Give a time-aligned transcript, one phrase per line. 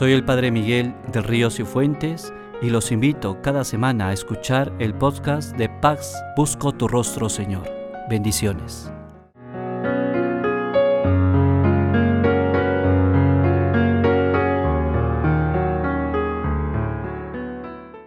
[0.00, 4.72] Soy el Padre Miguel de Ríos y Fuentes y los invito cada semana a escuchar
[4.78, 7.68] el podcast de Pax Busco tu rostro, Señor.
[8.08, 8.90] Bendiciones.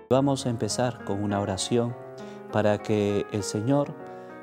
[0.09, 1.95] Vamos a empezar con una oración
[2.51, 3.93] para que el Señor,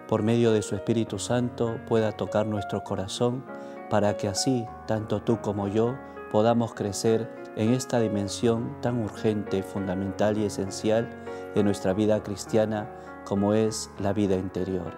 [0.07, 3.45] por medio de su Espíritu Santo, pueda tocar nuestro corazón,
[3.91, 5.97] para que así, tanto tú como yo,
[6.31, 11.09] podamos crecer en esta dimensión tan urgente, fundamental y esencial
[11.55, 12.89] de nuestra vida cristiana
[13.25, 14.97] como es la vida interior.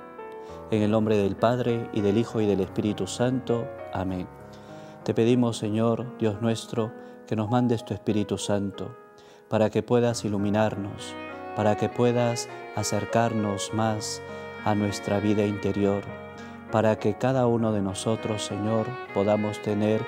[0.70, 3.66] En el nombre del Padre y del Hijo y del Espíritu Santo.
[3.92, 4.26] Amén.
[5.04, 6.92] Te pedimos, Señor, Dios nuestro,
[7.26, 8.96] que nos mandes tu Espíritu Santo,
[9.48, 11.14] para que puedas iluminarnos,
[11.56, 14.22] para que puedas acercarnos más
[14.64, 16.04] a nuestra vida interior,
[16.70, 20.02] para que cada uno de nosotros, Señor, podamos tener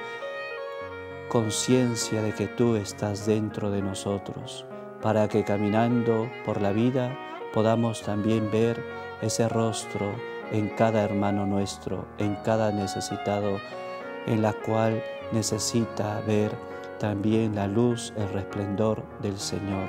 [1.34, 4.64] conciencia de que tú estás dentro de nosotros,
[5.02, 7.18] para que caminando por la vida
[7.52, 8.80] podamos también ver
[9.20, 10.14] ese rostro
[10.52, 13.58] en cada hermano nuestro, en cada necesitado,
[14.28, 16.52] en la cual necesita ver
[17.00, 19.88] también la luz, el resplendor del Señor.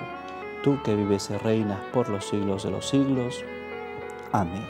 [0.64, 3.46] Tú que vives y reinas por los siglos de los siglos.
[4.32, 4.66] Amén.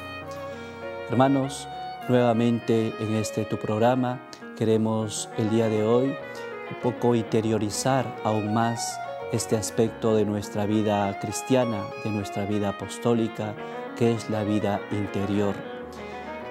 [1.10, 1.70] Hermanos,
[2.10, 4.20] nuevamente en este tu programa
[4.58, 6.14] queremos el día de hoy
[6.70, 9.00] un poco interiorizar aún más
[9.32, 13.56] este aspecto de nuestra vida cristiana, de nuestra vida apostólica,
[13.96, 15.56] que es la vida interior.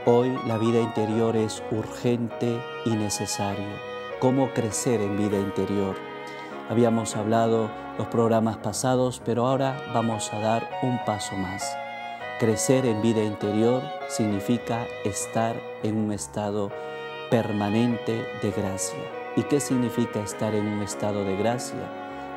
[0.06, 3.68] Hoy la vida interior es urgente y necesario.
[4.20, 5.96] ¿Cómo crecer en vida interior?
[6.68, 11.76] Habíamos hablado los programas pasados, pero ahora vamos a dar un paso más.
[12.38, 16.70] Crecer en vida interior significa estar en un estado
[17.30, 19.23] permanente de gracia.
[19.36, 21.80] ¿Y qué significa estar en un estado de gracia?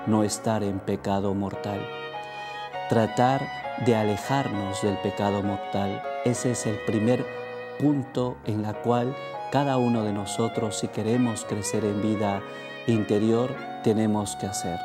[0.07, 1.87] No estar en pecado mortal.
[2.89, 3.47] Tratar
[3.85, 6.01] de alejarnos del pecado mortal.
[6.25, 7.23] Ese es el primer
[7.79, 9.15] punto en la cual
[9.51, 12.41] cada uno de nosotros, si queremos crecer en vida
[12.87, 14.79] interior, tenemos que hacer.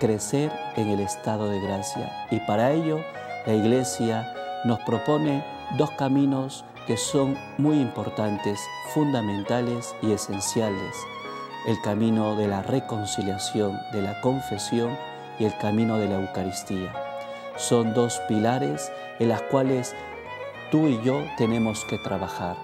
[0.00, 2.26] Crecer en el estado de gracia.
[2.30, 2.98] Y para ello,
[3.46, 4.34] la Iglesia
[4.66, 5.42] nos propone
[5.78, 8.60] dos caminos que son muy importantes,
[8.92, 10.94] fundamentales y esenciales
[11.66, 14.96] el camino de la reconciliación, de la confesión
[15.38, 16.92] y el camino de la Eucaristía.
[17.56, 19.94] Son dos pilares en las cuales
[20.70, 22.56] tú y yo tenemos que trabajar.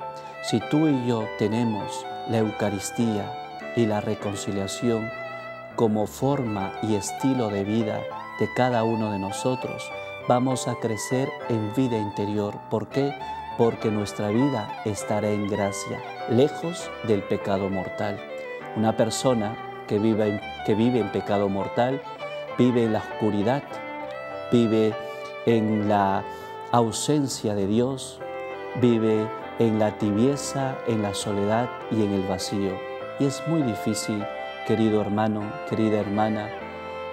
[0.42, 3.32] Si tú y yo tenemos la Eucaristía
[3.76, 5.10] y la reconciliación
[5.76, 8.00] como forma y estilo de vida
[8.38, 9.90] de cada uno de nosotros,
[10.28, 12.54] vamos a crecer en vida interior.
[12.70, 13.12] ¿Por qué?
[13.58, 16.00] Porque nuestra vida estará en gracia,
[16.30, 18.33] lejos del pecado mortal.
[18.76, 22.00] Una persona que vive, en, que vive en pecado mortal
[22.58, 23.62] vive en la oscuridad,
[24.52, 24.94] vive
[25.46, 26.24] en la
[26.72, 28.20] ausencia de Dios,
[28.80, 29.26] vive
[29.58, 32.72] en la tibieza, en la soledad y en el vacío.
[33.18, 34.24] Y es muy difícil,
[34.66, 36.48] querido hermano, querida hermana,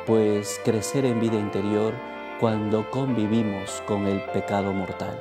[0.06, 1.94] pues crecer en vida interior
[2.40, 5.20] cuando convivimos con el pecado mortal.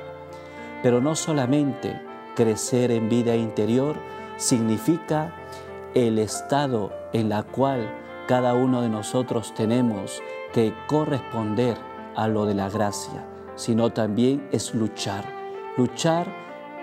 [0.81, 2.01] Pero no solamente
[2.35, 3.97] crecer en vida interior
[4.37, 5.31] significa
[5.93, 7.89] el estado en la cual
[8.27, 10.21] cada uno de nosotros tenemos
[10.53, 11.77] que corresponder
[12.15, 13.25] a lo de la gracia,
[13.55, 15.25] sino también es luchar,
[15.77, 16.27] luchar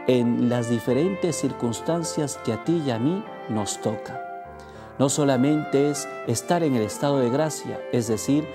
[0.07, 4.23] en las diferentes circunstancias que a ti y a mí nos toca.
[4.99, 8.47] No solamente es estar en el estado de gracia, es decir,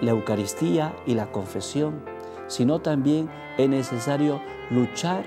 [0.00, 2.02] la Eucaristía y la confesión,
[2.46, 5.24] sino también es necesario luchar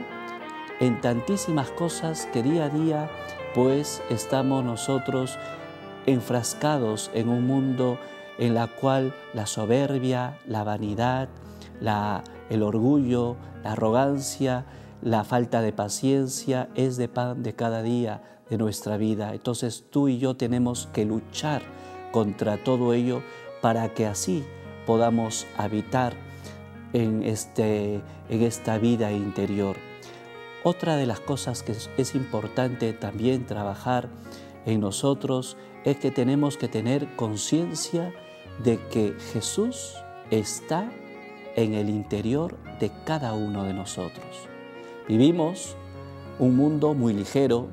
[0.80, 3.10] en tantísimas cosas que día a día
[3.54, 5.38] pues estamos nosotros
[6.06, 7.98] enfrascados en un mundo
[8.38, 11.30] en la cual la soberbia, la vanidad,
[12.50, 14.66] el orgullo, la arrogancia,
[15.02, 19.34] la falta de paciencia es de pan de cada día de nuestra vida.
[19.34, 21.62] Entonces tú y yo tenemos que luchar
[22.12, 23.22] contra todo ello
[23.62, 24.46] para que así
[24.86, 26.14] podamos habitar
[26.94, 29.76] en, este, en esta vida interior.
[30.64, 34.10] Otra de las cosas que es importante también trabajar
[34.66, 38.14] en nosotros es que tenemos que tener conciencia
[38.64, 39.94] de que Jesús
[40.32, 40.90] está
[41.58, 44.48] en el interior de cada uno de nosotros.
[45.08, 45.76] Vivimos
[46.40, 47.68] un mundo muy ligero,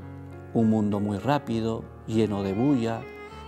[0.53, 3.03] un mundo muy rápido, lleno de bulla,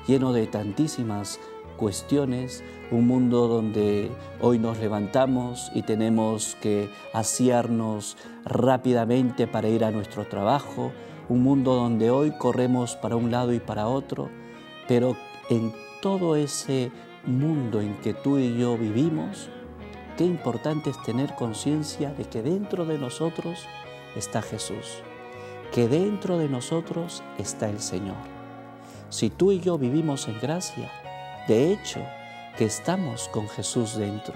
[0.06, 1.40] lleno de tantísimas
[1.76, 4.10] cuestiones, un mundo donde
[4.40, 10.92] hoy nos levantamos y tenemos que asearnos rápidamente para ir a nuestro trabajo,
[11.28, 14.28] un mundo donde hoy corremos para un lado y para otro,
[14.88, 15.16] pero
[15.48, 16.90] en todo ese
[17.24, 19.48] mundo en que tú y yo vivimos,
[20.16, 23.66] qué importante es tener conciencia de que dentro de nosotros
[24.16, 25.02] está Jesús,
[25.72, 28.16] que dentro de nosotros está el Señor.
[29.08, 30.90] Si tú y yo vivimos en gracia,
[31.48, 32.00] de hecho,
[32.56, 34.34] que estamos con Jesús dentro.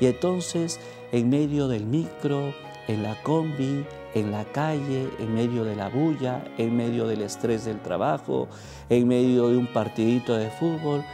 [0.00, 0.80] Y entonces,
[1.12, 2.54] en medio del micro,
[2.88, 7.64] en la combi, en la calle, en medio de la bulla, en medio del estrés
[7.64, 8.48] del trabajo,
[8.88, 11.04] en medio de un partidito de fútbol,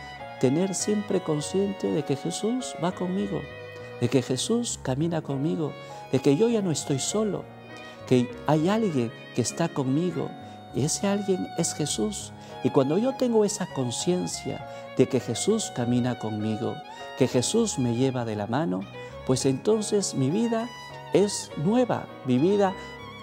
[0.41, 3.43] tener siempre consciente de que Jesús va conmigo,
[4.01, 5.73] de que Jesús camina conmigo,
[6.13, 7.45] de que yo ya no estoy solo,
[8.07, 10.31] que hay alguien que está conmigo
[10.75, 12.33] y ese alguien es Jesús.
[12.65, 14.67] Y cuando yo tengo esa conciencia
[14.97, 16.75] de que Jesús camina conmigo,
[17.19, 18.81] que Jesús me lleva de la mano,
[19.27, 20.69] pues entonces mi vida
[21.13, 22.75] es nueva, mi vida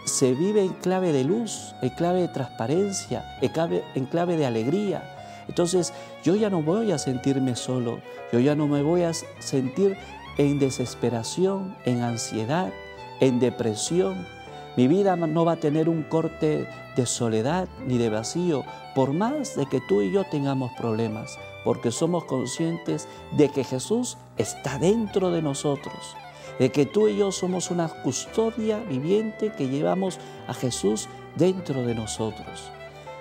[0.05, 4.45] se vive en clave de luz, en clave de transparencia, en clave, en clave de
[4.45, 5.03] alegría.
[5.47, 5.93] Entonces
[6.23, 7.99] yo ya no voy a sentirme solo,
[8.31, 9.97] yo ya no me voy a sentir
[10.37, 12.71] en desesperación, en ansiedad,
[13.19, 14.27] en depresión.
[14.77, 18.63] Mi vida no va a tener un corte de soledad ni de vacío,
[18.93, 24.17] por más de que tú y yo tengamos problemas, porque somos conscientes de que Jesús
[24.37, 26.15] está dentro de nosotros
[26.59, 31.95] de que tú y yo somos una custodia viviente que llevamos a Jesús dentro de
[31.95, 32.71] nosotros.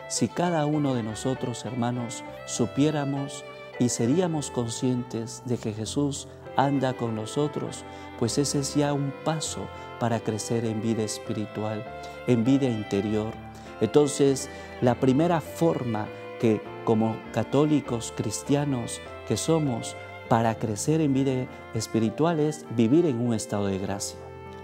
[0.08, 3.44] Si cada uno de nosotros, hermanos, supiéramos
[3.80, 7.84] y seríamos conscientes de que Jesús anda con nosotros,
[8.18, 9.60] pues ese es ya un paso
[9.98, 11.84] para crecer en vida espiritual,
[12.26, 13.32] en vida interior.
[13.80, 14.48] Entonces,
[14.80, 16.06] la primera forma
[16.40, 19.96] que como católicos cristianos que somos
[20.28, 24.18] para crecer en vida espiritual es vivir en un estado de gracia,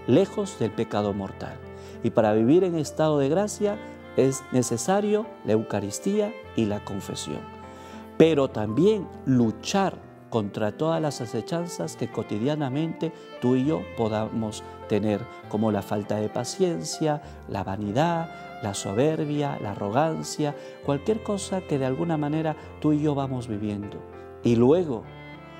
[0.07, 1.55] lejos del pecado mortal.
[2.03, 3.77] Y para vivir en estado de gracia
[4.17, 7.39] es necesario la Eucaristía y la confesión.
[8.17, 9.97] Pero también luchar
[10.31, 13.11] contra todas las acechanzas que cotidianamente
[13.41, 19.71] tú y yo podamos tener, como la falta de paciencia, la vanidad, la soberbia, la
[19.71, 20.55] arrogancia,
[20.85, 23.97] cualquier cosa que de alguna manera tú y yo vamos viviendo.
[24.43, 25.03] Y luego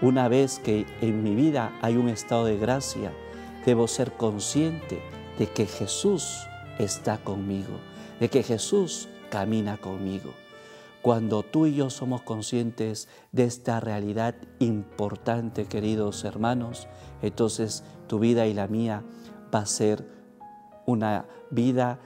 [0.01, 3.11] una vez que en mi vida hay un estado de gracia,
[3.65, 4.99] debo ser consciente
[5.37, 6.47] de que Jesús
[6.79, 7.77] está conmigo,
[8.19, 10.33] de que Jesús camina conmigo.
[11.01, 16.87] Cuando tú y yo somos conscientes de esta realidad importante, queridos hermanos,
[17.23, 19.03] entonces tu vida y la mía
[19.53, 20.07] va a ser
[20.85, 21.99] una vida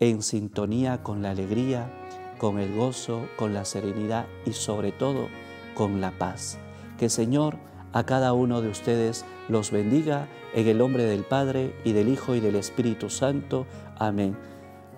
[0.00, 1.90] en sintonía con la alegría,
[2.38, 5.28] con el gozo, con la serenidad y sobre todo
[5.74, 6.58] con la paz.
[6.98, 7.56] Que Señor
[7.92, 12.34] a cada uno de ustedes los bendiga en el nombre del Padre y del Hijo
[12.34, 13.66] y del Espíritu Santo.
[13.98, 14.36] Amén.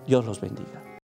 [0.07, 0.94] Dios los bendiga.